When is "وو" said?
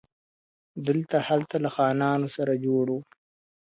2.93-2.99